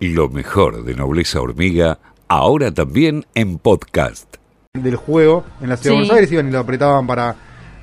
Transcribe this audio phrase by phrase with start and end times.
[0.00, 1.98] Lo mejor de Nobleza Hormiga,
[2.28, 4.36] ahora también en podcast.
[4.74, 7.34] Del juego en la ciudad de Buenos Aires iban y lo apretaban para,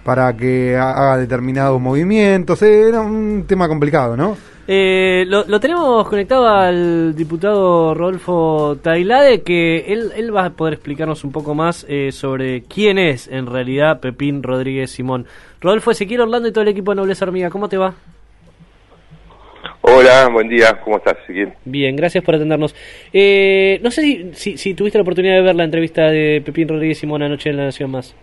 [0.06, 2.62] para que haga determinados movimientos.
[2.62, 4.38] Era un tema complicado, ¿no?
[4.66, 11.26] Eh, lo, tenemos conectado al diputado Rodolfo Tailade, que él, él va a poder explicarnos
[11.26, 15.26] un poco más eh, sobre quién es en realidad Pepín Rodríguez Simón.
[15.60, 17.94] Rodolfo Ezequiel Orlando y todo el equipo de Nobleza Hormiga, ¿cómo te va?
[19.88, 21.16] Hola, buen día, ¿cómo estás?
[21.24, 21.54] Ezequiel?
[21.64, 22.76] Bien, gracias por atendernos.
[23.14, 26.98] Eh, no sé si, si, tuviste la oportunidad de ver la entrevista de Pepín Rodríguez
[26.98, 28.16] Simón anoche en La Nación Más.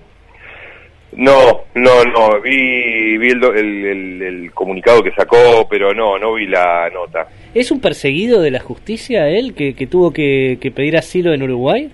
[1.12, 6.91] No, no, no, vi, vi el, el, comunicado que sacó, pero no, no vi la
[6.91, 7.29] nota.
[7.55, 11.92] ¿Es un perseguido de la justicia él que, que tuvo que, pedir asilo en Uruguay?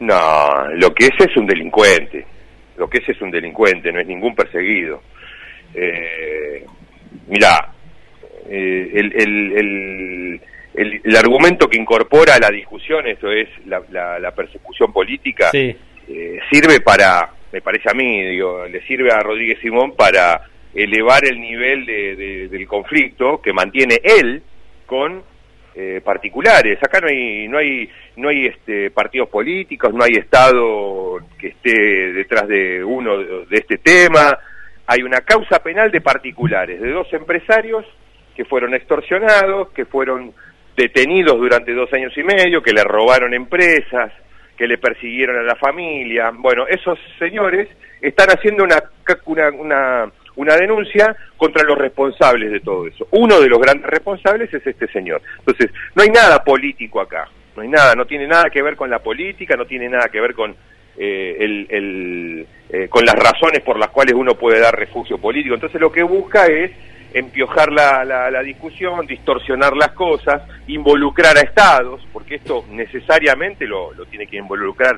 [0.00, 2.24] No, lo que es es un delincuente,
[2.78, 5.02] lo que es es un delincuente, no es ningún perseguido.
[5.74, 6.64] Eh,
[7.28, 7.72] mira,
[8.48, 10.40] eh, el, el,
[10.74, 13.82] el, el, argumento que incorpora a la discusión, eso es la,
[14.18, 15.76] la, persecución política, sí
[16.08, 21.24] eh, sirve para, me parece a mí, digo, le sirve a Rodríguez Simón para elevar
[21.24, 24.42] el nivel de, del conflicto que mantiene él
[24.86, 25.22] con
[25.74, 26.78] eh, particulares.
[26.82, 32.12] Acá no hay, no hay, no hay este, partidos políticos, no hay Estado que esté
[32.12, 34.38] detrás de uno de este tema.
[34.86, 37.86] Hay una causa penal de particulares, de dos empresarios
[38.34, 40.32] que fueron extorsionados, que fueron
[40.76, 44.12] detenidos durante dos años y medio, que le robaron empresas,
[44.56, 46.30] que le persiguieron a la familia.
[46.34, 47.68] Bueno, esos señores
[48.00, 48.82] están haciendo una,
[49.56, 53.06] una, una, denuncia contra los responsables de todo eso.
[53.10, 55.22] Uno de los grandes responsables es este señor.
[55.38, 58.90] Entonces, no hay nada político acá, no hay nada, no tiene nada que ver con
[58.90, 60.54] la política, no tiene nada que ver con
[61.04, 65.52] eh, el, el eh, con las razones por las cuales uno puede dar refugio político.
[65.52, 66.70] Entonces, lo que busca es
[67.12, 74.06] empiojar la, la, discusión, distorsionar las cosas, involucrar a estados, porque esto necesariamente lo, lo
[74.06, 74.96] tiene que involucrar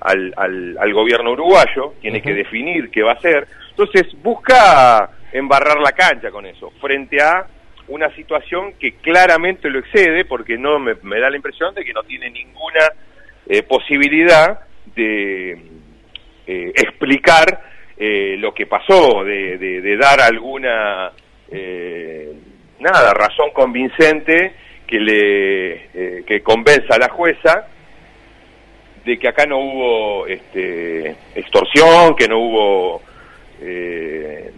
[0.00, 3.46] al, al, gobierno uruguayo, tiene que definir qué va a hacer.
[3.68, 7.46] Entonces busca embarrar la cancha con eso, frente a
[7.88, 12.02] una situación que claramente lo excede, porque no me, da la impresión de que no
[12.04, 12.88] tiene ninguna
[13.46, 14.60] eh, posibilidad
[14.94, 15.52] de
[16.46, 17.62] eh, explicar
[17.96, 21.12] eh, lo que pasó, de, de dar alguna
[21.50, 22.32] eh,
[22.80, 24.54] nada, razón convincente
[24.86, 27.68] que le eh, que convenza a la jueza
[29.04, 33.02] de que acá no hubo este, extorsión, que no hubo
[33.60, 34.52] eh,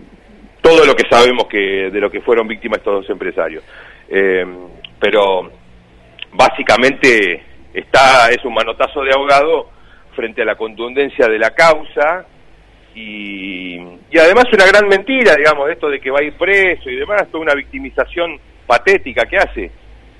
[0.60, 3.62] todo lo que sabemos que de lo que fueron víctimas estos dos empresarios.
[4.08, 4.44] Eh,
[4.98, 5.50] pero
[6.32, 7.42] básicamente
[7.72, 9.70] está es un manotazo de ahogado
[10.14, 12.26] frente a la contundencia de la causa
[12.94, 16.96] y, y además una gran mentira, digamos, esto de que va a ir preso y
[16.96, 19.70] demás, toda una victimización patética que hace,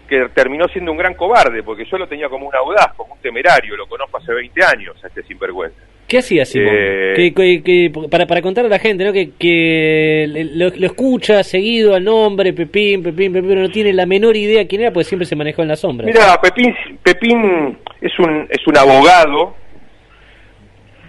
[0.08, 3.20] que terminó siendo un gran cobarde, porque yo lo tenía como un audaz, como un
[3.20, 5.80] temerario, lo conozco hace 20 años este sinvergüenza.
[6.06, 6.74] ¿Qué hacía Simón?
[6.76, 9.12] Eh, que, para, para contar a la gente, ¿no?
[9.12, 14.36] Que, que lo, escucha seguido al nombre, Pepín, Pepín, Pepín, pero no tiene la menor
[14.36, 16.06] idea quién era, porque siempre se manejó en la sombra.
[16.06, 19.54] Mira, Pepín, Pepín es un, es un abogado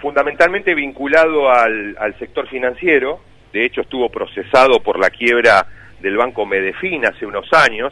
[0.05, 3.21] fundamentalmente vinculado al, sector financiero,
[3.51, 5.65] de hecho estuvo procesado por la quiebra
[5.99, 7.91] del Banco Medefin hace unos años,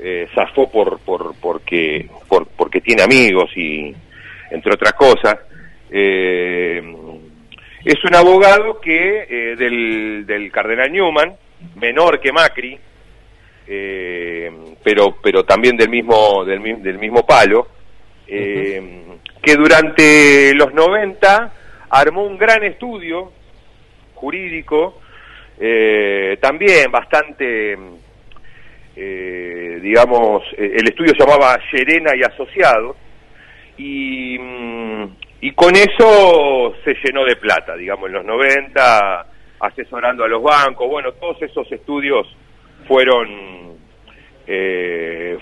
[0.00, 3.94] eh, zafó por, por, porque, por, porque tiene amigos y
[4.52, 5.36] entre otras cosas.
[5.90, 6.82] Eh,
[7.84, 11.30] es un abogado que eh, del, del cardenal Newman,
[11.74, 12.78] menor que Macri,
[13.66, 14.50] eh,
[14.82, 17.68] pero, pero también del mismo, del, del mismo palo,
[19.44, 21.52] que durante los 90
[21.90, 23.32] armó un gran estudio
[24.14, 25.00] jurídico,
[25.60, 27.76] eh, también bastante,
[28.96, 32.96] eh, digamos, eh, el estudio se llamaba Serena y Asociados,
[33.76, 35.04] y, mm,
[35.42, 39.26] y con eso se llenó de plata, digamos, en los 90,
[39.60, 42.26] asesorando a los bancos, bueno, todos esos estudios
[42.88, 43.74] fueron,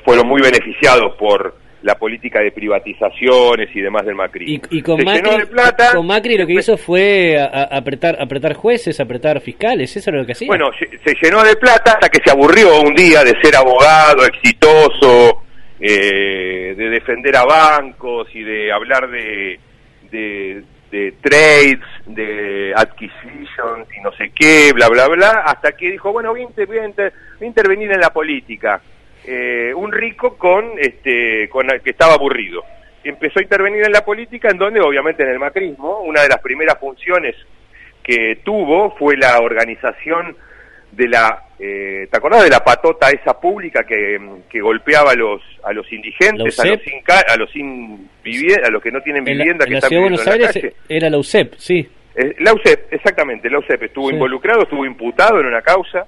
[0.04, 4.60] fueron muy beneficiados por la política de privatizaciones y demás del Macri.
[4.70, 9.96] Y, con, Macri, plata, con Macri lo que hizo fue apretar, apretar jueces, apretar fiscales,
[9.96, 10.48] eso era lo que hacía.
[10.48, 15.42] Bueno, se, llenó de plata hasta que se aburrió un día de ser abogado exitoso,
[15.80, 19.58] eh, de defender a bancos y de hablar de,
[20.10, 20.62] de,
[20.92, 26.30] de trades, de acquisitions y no sé qué, bla, bla, bla, hasta que dijo, bueno,
[26.30, 28.80] voy a intervenir en la política
[29.24, 32.62] eh, un rico con este con que estaba aburrido.
[33.04, 36.40] Empezó a intervenir en la política, en donde obviamente en el macrismo, una de las
[36.40, 37.34] primeras funciones
[38.02, 40.36] que tuvo fue la organización
[40.92, 44.18] de la eh, ¿te acordás de la patota esa pública que,
[44.50, 48.70] que golpeaba a los a los indigentes, a los, sin, a los sin vivienda, a
[48.70, 50.58] los que no tienen vivienda, que están de Buenos Aires
[50.88, 51.88] era la UCEP, sí.
[52.14, 56.06] Eh, la UCEP, exactamente, la UCEP estuvo involucrado, estuvo imputado en una causa.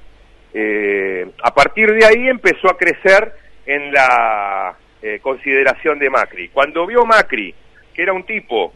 [0.54, 3.32] Eh, a partir de ahí empezó a crecer
[3.66, 6.48] en la eh, consideración de Macri.
[6.48, 7.52] Cuando vio Macri,
[7.92, 8.72] que era un tipo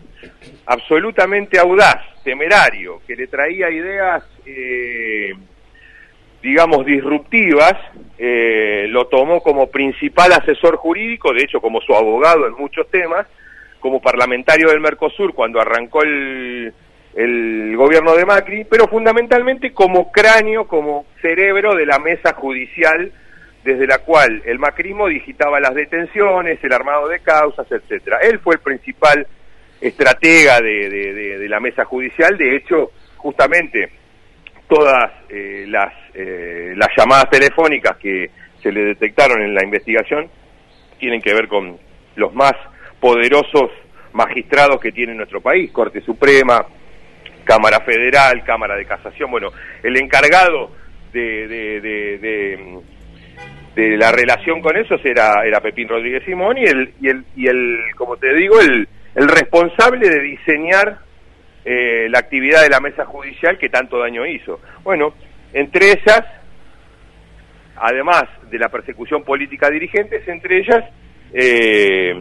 [0.66, 4.22] absolutamente audaz, temerario, que le traía ideas,
[6.42, 7.74] digamos, disruptivas,
[8.18, 13.26] lo tomó como principal asesor jurídico, de hecho como su abogado en muchos temas,
[13.80, 16.72] como parlamentario del Mercosur cuando arrancó el
[17.18, 23.10] el gobierno de Macri, pero fundamentalmente como cráneo, como cerebro de la mesa judicial
[23.64, 28.18] desde la cual el macrismo digitaba las detenciones, el armado de causas, etcétera.
[28.22, 29.26] Él fue el principal
[29.80, 33.90] estratega de, la mesa judicial, de hecho, justamente
[34.68, 38.30] todas eh, las, eh, las llamadas telefónicas que
[38.62, 40.30] se le detectaron en la investigación
[41.00, 41.78] tienen que ver con
[42.14, 42.52] los más
[43.00, 43.72] poderosos
[44.12, 46.64] magistrados que tiene nuestro país, Corte Suprema,
[47.48, 49.48] Cámara Federal, Cámara de Casación, bueno,
[49.82, 50.70] el encargado
[51.14, 52.78] de,
[53.74, 57.78] la relación con eso era, era Pepín Rodríguez Simón y el, y el, y el
[57.96, 60.98] como te digo, el, el responsable de diseñar
[61.64, 64.60] eh, la actividad de la mesa judicial que tanto daño hizo.
[64.84, 65.14] Bueno,
[65.54, 66.24] entre ellas,
[67.76, 70.84] además de la persecución política a dirigentes, entre ellas,
[71.32, 72.14] eh,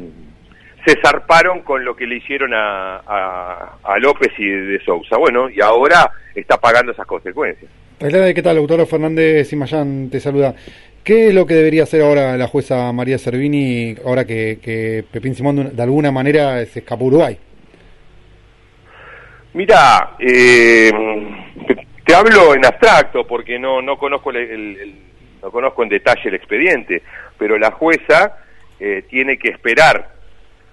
[0.88, 3.02] se zarparon con lo que le hicieron a,
[3.84, 5.18] a, López y de Sousa.
[5.18, 7.70] Bueno, y ahora está pagando esas consecuencias.
[8.00, 8.58] ¿Qué tal?
[8.58, 10.56] Autor Fernández Simayán te saluda.
[11.04, 15.76] ¿Qué es lo que debería hacer ahora la jueza María Servini ahora que, Pepín Simón
[15.76, 17.38] de alguna manera se escapó a Uruguay?
[19.56, 20.92] Mira, eh,
[22.06, 24.96] te, hablo en abstracto porque no, no, conozco el,
[25.42, 27.02] no conozco en detalle el expediente,
[27.38, 28.38] pero la jueza
[28.80, 30.17] eh, tiene que esperar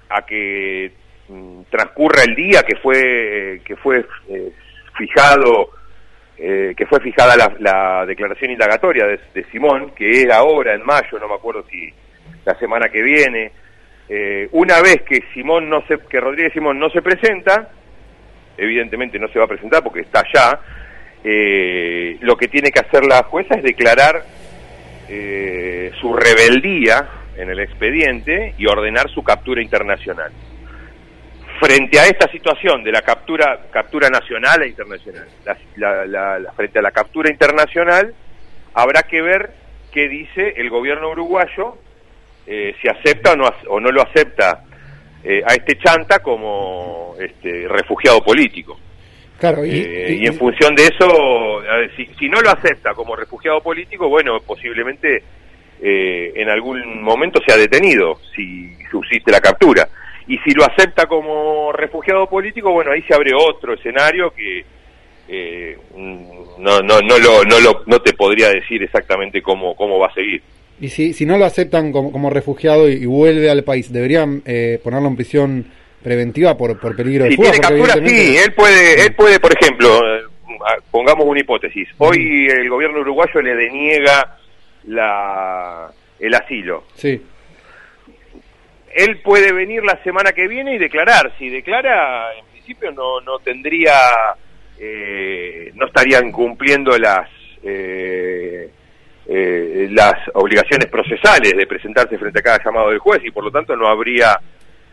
[0.09, 0.93] a que
[1.29, 4.53] mm, transcurra el día que fue que fue eh,
[4.97, 5.71] fijado
[6.37, 11.29] eh, que fue fijada la, declaración indagatoria de, Simón que era ahora en mayo no
[11.29, 11.93] me acuerdo si
[12.45, 13.53] la semana que viene.
[14.07, 17.71] Eh, una vez que Simón no se que Rodríguez Simón no se presenta
[18.59, 20.61] evidentemente no se va a presentar porque está allá
[22.21, 24.25] lo que tiene que hacer la jueza es declarar
[25.99, 30.33] su rebeldía en el expediente y ordenar su captura internacional.
[31.61, 35.27] Frente a esta situación de la captura, captura nacional e internacional,
[36.57, 38.13] frente a la captura internacional,
[38.75, 39.51] habrá que ver
[39.93, 41.79] qué dice el gobierno uruguayo,
[42.47, 44.65] eh, si acepta o no, o no lo acepta
[45.23, 48.79] eh, a este chanta como este, refugiado político.
[49.39, 51.63] Claro, y, eh, y, en función de eso,
[51.97, 55.23] si, si no lo acepta como refugiado político, bueno, posiblemente
[55.87, 59.87] eh, en algún momento se ha detenido si subsiste la captura.
[60.27, 64.65] Y si lo acepta como refugiado político, bueno, ahí se abre otro escenario que
[65.29, 70.07] eh, no, no, no, lo, no, lo, no te podría decir exactamente cómo, cómo va
[70.07, 70.41] a seguir.
[70.81, 74.81] Y si, si no lo aceptan como, como refugiado y, vuelve al país, ¿deberían eh,
[74.83, 75.67] ponerlo en prisión
[76.03, 77.51] preventiva por, por peligro de si fuga?
[77.51, 78.37] tiene captura, sí.
[78.39, 80.01] Él puede, él puede, por ejemplo,
[80.91, 81.89] pongamos una hipótesis.
[81.99, 84.39] Hoy el gobierno uruguayo le deniega
[84.87, 86.85] la, el asilo.
[86.95, 87.21] Sí.
[88.95, 91.33] Él puede venir la semana que viene y declarar.
[91.39, 93.93] Si declara, en principio no, no tendría,
[94.79, 97.29] eh, no estarían cumpliendo las,
[97.63, 98.71] eh,
[99.27, 103.51] eh, las obligaciones procesales de presentarse frente a cada llamado del juez y por lo
[103.51, 104.39] tanto no habría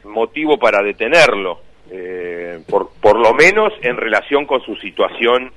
[0.03, 1.61] motivo para detenerlo,
[2.67, 5.51] por, por lo menos en relación con su situación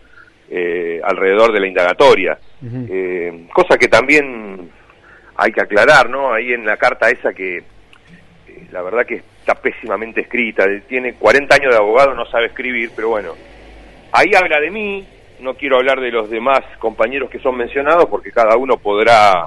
[0.50, 2.38] eh, alrededor de la indagatoria.
[2.88, 4.70] Eh, cosa que también
[5.36, 6.32] hay que aclarar, ¿no?
[6.32, 7.62] Ahí en la carta esa que eh,
[8.72, 13.10] la verdad que está pésimamente escrita, tiene 40 años de abogado, no sabe escribir, pero
[13.10, 13.34] bueno,
[14.12, 15.06] ahí habla de mí,
[15.40, 19.46] no quiero hablar de los demás compañeros que son mencionados porque cada uno podrá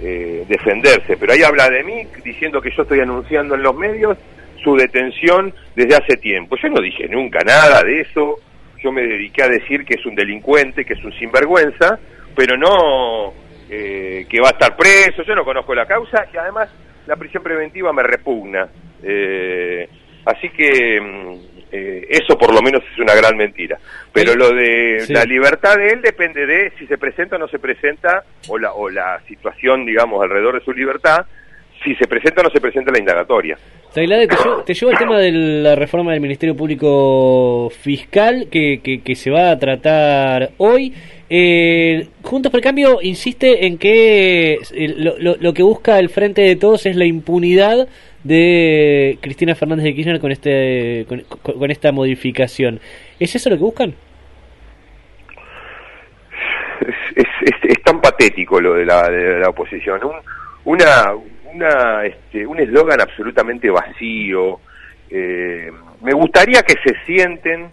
[0.00, 4.18] defenderse, pero ahí habla de mí diciendo que yo estoy anunciando en los medios
[4.62, 6.56] su detención desde hace tiempo.
[6.56, 8.38] Yo no dije nunca nada de eso,
[8.82, 11.98] yo me dediqué a decir que es un delincuente, que es un sinvergüenza,
[12.34, 13.32] pero no
[13.70, 16.68] eh, que va a estar preso, yo no conozco la causa y además
[17.06, 18.68] la prisión preventiva me repugna.
[19.02, 19.88] Eh,
[20.24, 23.78] así que mm, eh, eso por lo menos es una gran mentira.
[24.12, 27.58] Pero lo de la libertad de él depende de si se presenta o no se
[27.58, 31.24] presenta, o la, o la situación, digamos, alrededor de su libertad,
[31.82, 33.56] si se presenta o no se presenta la indagatoria.
[33.94, 38.80] Tailade, te, llevo, te llevo al tema de la reforma del Ministerio Público Fiscal que,
[38.82, 40.94] que, que se va a tratar hoy.
[41.34, 46.10] Eh, Juntos por el Cambio insiste en que eh, lo, lo, lo, que busca el
[46.10, 47.88] Frente de Todos es la impunidad
[48.22, 52.80] de Cristina Fernández de Kirchner con, este, con, esta modificación.
[53.18, 53.94] ¿Es eso lo que buscan?
[57.16, 60.04] Es, es, es tan patético lo de la, de la oposición.
[60.04, 60.12] Un,
[60.66, 61.14] una,
[61.50, 64.60] una, este, un eslogan absolutamente vacío.
[65.08, 65.72] Eh,
[66.02, 67.70] me gustaría que se sienten,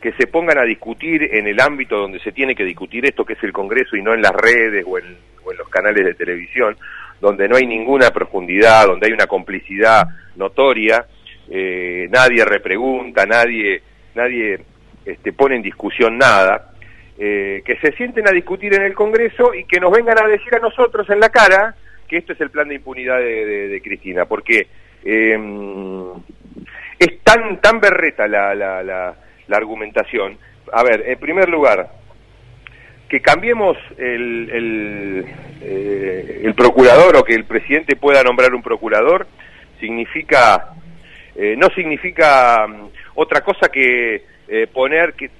[0.00, 3.34] que se pongan a discutir en el ámbito donde se tiene que discutir esto, que
[3.34, 6.14] es el Congreso, y no en las redes o en, o en los canales de
[6.14, 6.76] televisión,
[7.20, 10.04] donde no hay ninguna profundidad, donde hay una complicidad
[10.36, 11.04] notoria,
[11.50, 13.82] eh, nadie repregunta, nadie,
[14.14, 14.60] nadie
[15.04, 16.72] este, pone en discusión nada,
[17.18, 20.54] eh, que se sienten a discutir en el Congreso y que nos vengan a decir
[20.54, 21.74] a nosotros en la cara
[22.08, 24.66] que esto es el plan de impunidad de, de, Cristina, porque
[25.04, 25.38] eh,
[26.98, 29.14] es tan, tan berreta la, la, la,
[29.50, 30.38] la, argumentación.
[30.72, 31.90] A ver, en primer lugar,
[33.08, 35.26] que cambiemos el, el,
[35.62, 39.26] eh, procurador o que el presidente pueda nombrar un procurador
[39.80, 40.74] significa,
[41.34, 45.30] eh, no significa um, otra cosa que eh, poner que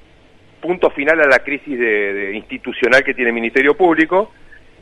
[0.61, 4.33] punto final a la crisis de, de institucional que tiene el Ministerio Público,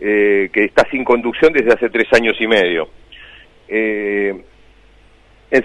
[0.00, 2.88] eh, que está sin conducción desde hace tres años y medio.
[3.70, 4.42] En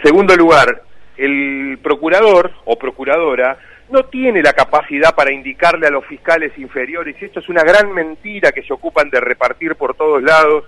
[0.04, 0.84] segundo lugar,
[1.18, 3.58] el procurador o procuradora
[3.90, 7.92] no tiene la capacidad para indicarle a los fiscales inferiores, y esto es una gran
[7.94, 10.66] mentira que se ocupan de repartir por todos lados,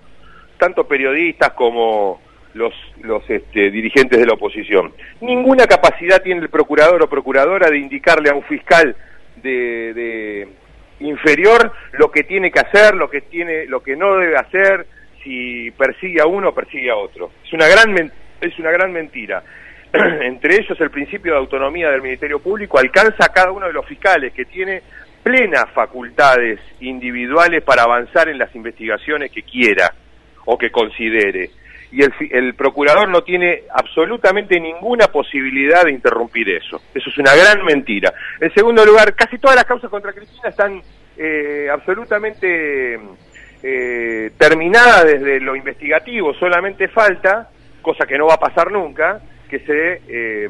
[0.57, 2.21] tanto periodistas como
[2.53, 4.93] los, los este, dirigentes de la oposición.
[5.21, 8.95] Ninguna capacidad tiene el procurador o procuradora de indicarle a un fiscal
[9.37, 10.47] de, de
[10.99, 14.87] inferior lo que tiene que hacer, lo que tiene, lo que no debe hacer,
[15.23, 17.31] si persigue a uno o persigue a otro.
[17.43, 18.11] Es una gran
[18.41, 19.43] es una gran mentira.
[20.21, 23.85] Entre ellos el principio de autonomía del Ministerio Público alcanza a cada uno de los
[23.85, 24.81] fiscales que tiene
[25.23, 29.91] plenas facultades individuales para avanzar en las investigaciones que quiera
[30.45, 31.49] o que considere.
[31.91, 36.81] Y el, el procurador no tiene absolutamente ninguna posibilidad de interrumpir eso.
[36.93, 38.13] Eso es una gran mentira.
[38.39, 40.81] En segundo lugar, casi todas las causas contra Cristina están
[41.17, 42.99] eh, absolutamente
[43.63, 46.33] eh, terminadas desde lo investigativo.
[46.33, 47.49] Solamente falta,
[47.81, 49.21] cosa que no va a pasar nunca,
[49.55, 50.49] que se eh,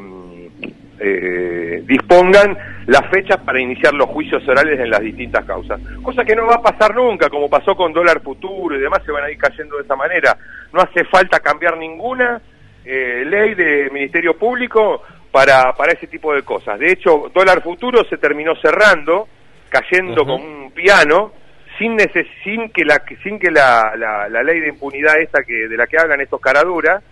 [1.00, 2.58] eh, dispongan
[2.88, 5.80] las fechas para iniciar los juicios orales en las distintas causas.
[6.02, 9.12] Cosa que no va a pasar nunca, como pasó con dólar futuro y demás, se
[9.12, 10.38] van a ir cayendo de esa manera.
[10.74, 12.42] No hace falta cambiar ninguna
[12.84, 16.80] eh, ley de Ministerio Público para, para ese tipo de cosas.
[16.80, 19.28] De hecho, dólar futuro se terminó cerrando,
[19.70, 20.28] cayendo uh -huh.
[20.28, 21.34] con un piano,
[21.78, 25.68] sin, neces sin que, la, sin que la, la, la ley de impunidad esta que,
[25.68, 27.04] de la que hablan estos caraduras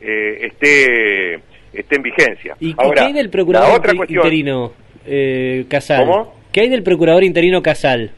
[0.00, 1.34] eh, esté
[1.72, 2.56] esté en vigencia.
[2.60, 4.72] ¿Y Ahora, qué hay del procurador otra cuestión, interino
[5.06, 6.06] eh, Casal?
[6.06, 6.34] ¿Cómo?
[6.52, 8.10] ¿Qué hay del procurador interino Casal?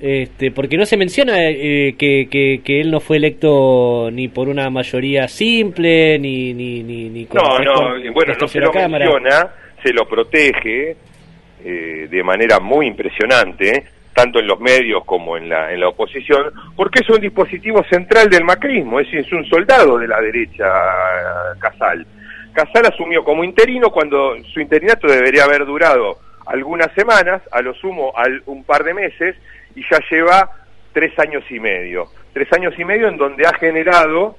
[0.00, 4.48] Este, porque no se menciona eh, que, que, que, él no fue electo ni por
[4.48, 6.54] una mayoría simple, ni...
[6.54, 9.06] ni, ni, ni con, no, no, bueno, no se lo cámara.
[9.06, 10.94] menciona, se lo protege
[11.64, 13.86] eh, de manera muy impresionante,
[14.18, 18.28] tanto en los medios como en la, en la oposición, porque es un dispositivo central
[18.28, 20.64] del macrismo, es, es un soldado de la derecha,
[21.60, 22.04] Casal.
[22.52, 28.12] Casal asumió como interino cuando su interinato debería haber durado algunas semanas, a lo sumo
[28.16, 29.36] al, un par de meses,
[29.76, 30.50] y ya lleva
[30.92, 32.06] tres años y medio.
[32.32, 34.36] Tres años y medio en donde ha generado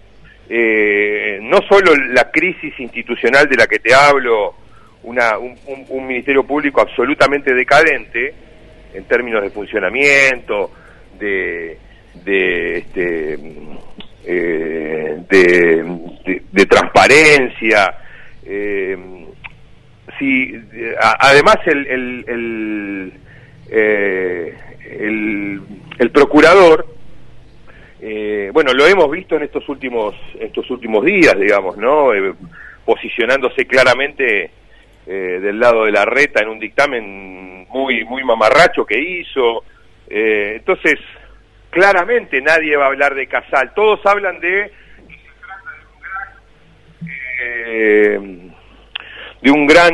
[0.50, 4.56] eh, no solo la crisis institucional de la que te hablo,
[5.04, 8.49] una, un, ministerio público absolutamente decadente
[8.94, 10.72] en términos de funcionamiento,
[11.20, 11.78] de,
[12.26, 13.34] de, este,
[14.26, 17.96] eh, de, de, transparencia,
[18.46, 18.98] eh,
[20.18, 20.54] si,
[21.20, 23.14] además el, el, el,
[23.72, 24.56] eh,
[25.00, 25.62] el,
[26.00, 26.86] el procurador,
[28.02, 32.14] eh, bueno, lo hemos visto en estos últimos, estos últimos días, digamos, ¿no?
[32.14, 32.34] Eh,
[32.86, 34.52] posicionándose claramente
[35.08, 39.64] eh, del lado de la reta en un dictamen muy, muy mamarracho que hizo.
[40.10, 41.00] Eh, entonces,
[41.70, 43.74] claramente nadie va a hablar de Casal.
[43.74, 44.72] Todos hablan de
[47.42, 48.20] eh,
[49.42, 49.94] de un gran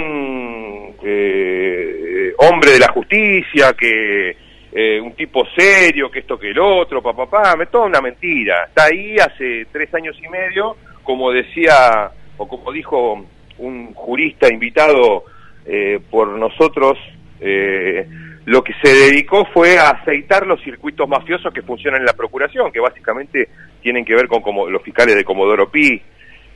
[1.03, 4.35] eh, hombre de la justicia, que
[4.71, 8.65] eh, un tipo serio, que esto que el otro, papá, papá, pa, toda una mentira.
[8.65, 13.25] Está ahí hace tres años y medio, como decía, o como dijo
[13.57, 15.23] un jurista invitado
[15.65, 16.97] eh, por nosotros,
[17.39, 18.07] eh,
[18.45, 22.71] lo que se dedicó fue a aceitar los circuitos mafiosos que funcionan en la procuración,
[22.71, 23.49] que básicamente
[23.81, 26.01] tienen que ver con como, los fiscales de Comodoro Pi,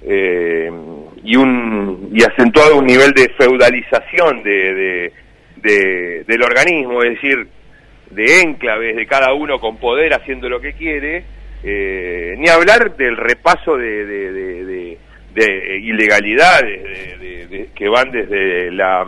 [0.01, 0.71] eh,
[1.23, 5.11] y un y acentuado un nivel de feudalización de,
[5.57, 7.47] de, del organismo, es decir,
[8.11, 11.25] de enclaves de cada uno con poder haciendo lo que quiere,
[11.63, 14.63] eh, ni hablar del repaso de, de, de
[15.81, 19.05] ilegalidades que van desde la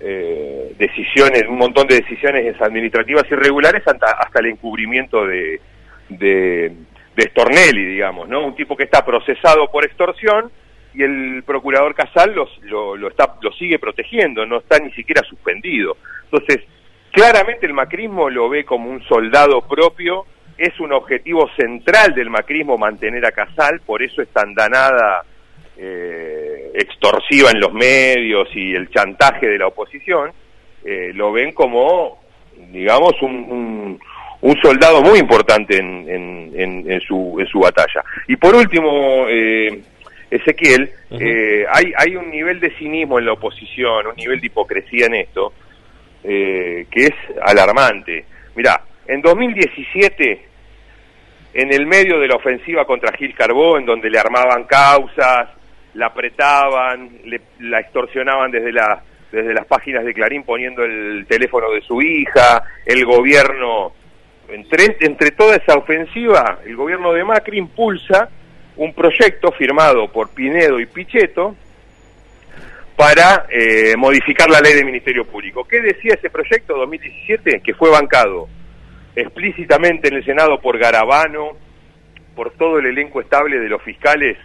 [0.00, 5.60] eh, decisiones, un montón de decisiones administrativas irregulares hasta, hasta el encubrimiento de,
[6.08, 6.72] de,
[7.16, 8.44] de Stornelli, digamos, ¿no?
[8.44, 10.50] Un tipo que está procesado por extorsión
[10.94, 15.22] y el procurador Casal los, lo, lo, está, lo sigue protegiendo, no está ni siquiera
[15.22, 15.96] suspendido.
[16.24, 16.64] Entonces,
[17.10, 20.24] claramente el macrismo lo ve como un soldado propio,
[20.58, 25.24] es un objetivo central del macrismo mantener a Casal, por eso es tan danada
[25.78, 30.32] eh, extorsiva en los medios y el chantaje de la oposición,
[30.84, 32.20] eh, lo ven como,
[32.72, 33.98] digamos, un,
[34.40, 38.04] un, soldado muy importante en, en, en, su, en su batalla.
[38.28, 39.80] Y por último, eh,
[40.30, 45.06] Ezequiel, eh, hay, hay un nivel de cinismo en la oposición, un nivel de hipocresía
[45.06, 45.52] en esto,
[46.22, 48.24] que es alarmante.
[48.56, 50.40] Mirá, en 2017
[51.56, 55.48] en el medio de la ofensiva contra Gil Carbó, en donde le armaban causas,
[55.96, 61.70] la apretaban, le, la extorsionaban desde, la, desde las páginas de Clarín poniendo el teléfono
[61.70, 63.92] de su hija, el gobierno,
[64.48, 68.28] entre, entre toda esa ofensiva, el gobierno de Macri impulsa
[68.76, 71.56] un proyecto firmado por Pinedo y Pichetto
[72.94, 75.64] para eh, modificar la ley del Ministerio Público.
[75.64, 77.60] ¿Qué decía ese proyecto 2017?
[77.60, 78.48] Que fue bancado
[79.14, 81.52] explícitamente en el Senado por Garabano,
[82.34, 84.36] por todo el elenco estable de los fiscales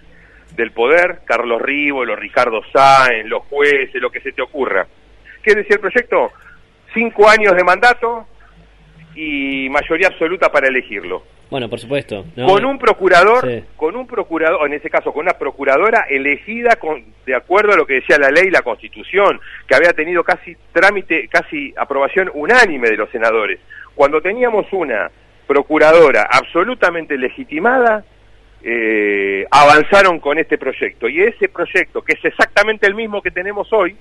[0.55, 4.88] del poder, Carlos los Ricardo Sáenz, los jueces, lo que se te ocurra.
[5.41, 6.31] ¿Qué decía el proyecto?
[6.93, 8.27] Cinco años de mandato
[9.15, 11.24] y mayoría absoluta para elegirlo.
[11.50, 12.25] Bueno, por supuesto.
[12.34, 17.36] Con un procurador, con un procurador, en ese caso con una procuradora elegida con, de
[17.36, 21.27] acuerdo a lo que decía la ley y la Constitución, que había tenido casi trámite,
[21.27, 23.60] casi aprobación unánime de los senadores.
[23.96, 25.12] Cuando teníamos una
[25.46, 28.05] procuradora absolutamente legitimada,
[28.63, 31.10] eh, avanzaron con este proyecto.
[31.10, 33.96] Y ese proyecto, que es exactamente el mismo que tenemos hoy,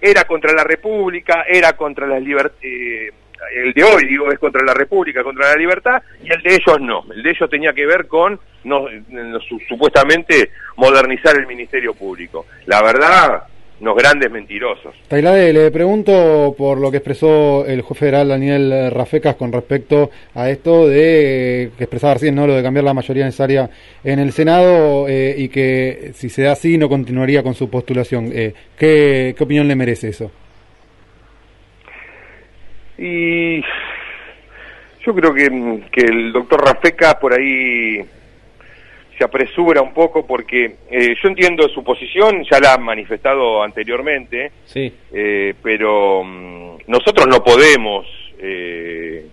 [0.00, 2.62] era contra la República, era contra las libertades.
[2.62, 3.10] Eh,
[3.54, 6.80] el de hoy, digo, es contra la República, contra la libertad, y el de ellos
[6.80, 7.04] no.
[7.12, 8.86] El de ellos tenía que ver con, no,
[9.68, 12.46] supuestamente, modernizar el Ministerio Público.
[12.66, 13.44] La verdad,
[13.80, 14.94] unos grandes mentirosos.
[15.08, 20.50] Tailade, le pregunto por lo que expresó el juez federal Daniel Rafecas con respecto a
[20.50, 22.46] esto de que expresaba recién, ¿no?
[22.46, 23.70] Lo de cambiar la mayoría necesaria
[24.02, 28.30] en el Senado eh, y que si se da así no continuaría con su postulación.
[28.32, 30.30] Eh, ¿qué, ¿Qué opinión le merece eso?
[32.98, 33.60] Y
[35.06, 38.04] yo creo que, que el doctor Rafecas por ahí
[39.18, 44.52] se apresura un poco porque eh, yo entiendo su posición, ya la ha manifestado anteriormente,
[44.64, 44.92] sí.
[45.12, 48.06] eh, pero mm, nosotros no podemos
[48.38, 49.26] eh,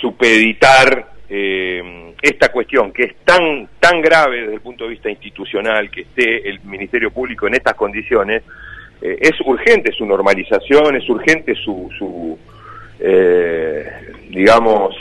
[0.00, 5.90] supeditar eh, esta cuestión que es tan tan grave desde el punto de vista institucional
[5.90, 8.42] que esté el Ministerio Público en estas condiciones.
[9.00, 12.36] Es urgente su normalización, es urgente su, su
[14.28, 14.96] digamos,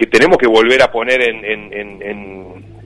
[0.00, 2.02] que tenemos que volver a poner en, en,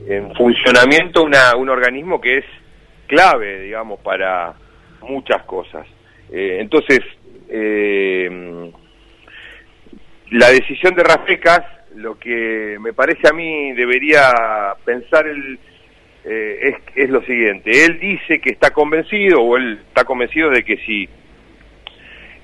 [0.08, 2.44] en, funcionamiento una, un organismo que es
[3.06, 4.54] clave, digamos, para
[5.00, 5.86] muchas cosas.
[6.32, 7.00] Eh, entonces,
[7.48, 8.68] eh,
[10.32, 11.60] la decisión de Rafecas,
[11.94, 15.56] lo que me parece a mí debería pensar el,
[16.24, 17.84] eh, es, es lo siguiente.
[17.86, 21.08] Él dice que está convencido, o él está convencido de que si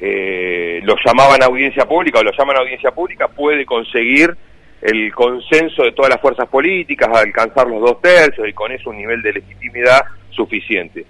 [0.01, 4.37] eh, lo llamaban a audiencia pública o lo llaman a audiencia pública, puede conseguir
[4.83, 8.97] el consenso de todas las fuerzas políticas, alcanzar los dos tercios y con eso un
[8.97, 11.05] nivel de legitimidad suficiente.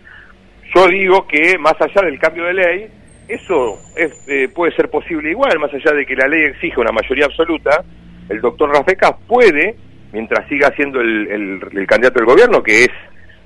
[0.74, 2.88] Yo digo que más allá del cambio de ley,
[3.28, 6.92] eso es, eh, puede ser posible igual, más allá de que la ley exige una
[6.92, 7.85] mayoría absoluta,
[8.28, 9.76] el doctor Rafecas puede,
[10.12, 12.90] mientras siga siendo el, candidato del gobierno, que es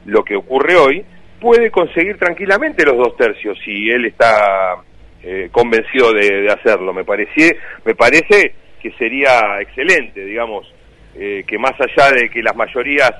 [0.06, 1.04] lo que ocurre hoy,
[1.40, 4.76] puede conseguir tranquilamente los dos tercios si él está
[5.22, 6.92] eh, convencido de, hacerlo.
[6.92, 7.46] Me, pareció,
[7.84, 10.70] me parece que sería excelente, digamos,
[11.14, 13.12] eh, que más allá de que las mayorías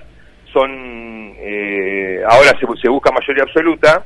[0.52, 4.04] son, eh, ahora se, se, busca mayoría absoluta,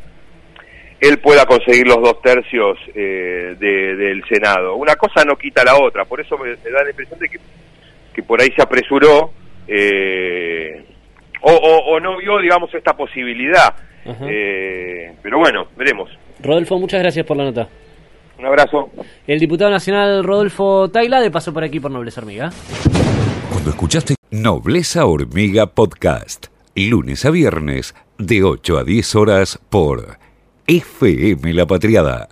[1.01, 4.77] él pueda conseguir los dos tercios del Senado.
[4.77, 7.41] Una cosa no quita la otra, por eso me, da la impresión de que,
[8.15, 9.33] que por ahí se apresuró
[11.41, 13.75] o, o, no vio, digamos, esta posibilidad.
[15.23, 16.09] pero bueno, veremos.
[16.41, 17.69] Rodolfo, muchas gracias por la nota.
[18.39, 18.91] Un abrazo.
[19.27, 22.51] El diputado nacional Rodolfo Taila de paso por aquí por Nobles Hormiga.
[23.65, 24.15] Lo escuchaste.
[24.31, 26.47] Nobleza Hormiga Podcast.
[26.75, 30.19] Lunes a viernes, de 8 a 10 horas por
[30.67, 32.29] FM La Patriada.